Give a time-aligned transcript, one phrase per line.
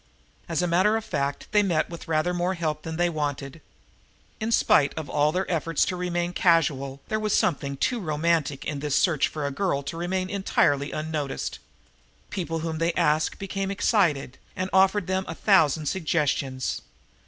[0.49, 3.61] As a matter of fact they met with rather more help than they wanted.
[4.39, 8.79] In spite of all their efforts to appear casual there was something too romantic in
[8.79, 11.59] this search for a girl to remain entirely unnoticed.
[12.31, 16.81] People whom they asked became excited and offered them a thousand suggestions.